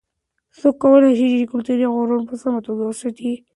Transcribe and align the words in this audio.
څوک 0.59 0.75
کولای 0.83 1.11
سي 1.19 1.25
چې 1.33 1.49
کلتوري 1.51 1.85
غرور 1.95 2.21
په 2.29 2.35
سمه 2.41 2.59
توګه 2.67 2.83
وساتي؟ 2.85 3.33